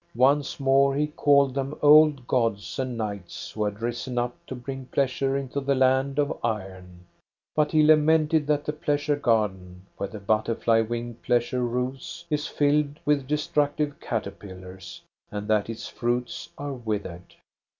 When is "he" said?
0.95-1.05, 7.71-7.83